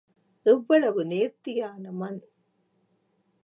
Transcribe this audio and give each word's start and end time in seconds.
எவ்வளவு 0.45 1.05
நேர்த்தியான 1.05 1.91
மண்? 1.91 2.19